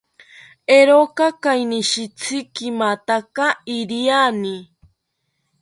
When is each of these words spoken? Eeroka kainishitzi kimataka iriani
Eeroka 0.75 1.27
kainishitzi 1.43 2.37
kimataka 2.55 3.45
iriani 3.77 4.55